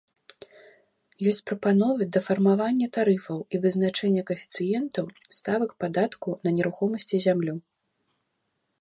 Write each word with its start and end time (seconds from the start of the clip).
Ёсць 1.31 1.41
прапановы 1.49 2.07
да 2.15 2.19
фармавання 2.27 2.87
тарыфаў 2.97 3.39
і 3.45 3.55
вызначэння 3.67 4.21
каэфіцыентаў 4.33 5.05
ставак 5.41 5.71
падатку 5.85 6.29
на 6.47 6.59
нерухомасць 6.59 7.11
і 7.19 7.25
зямлю. 7.29 7.53